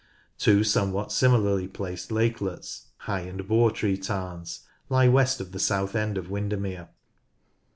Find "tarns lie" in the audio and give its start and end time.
4.01-5.07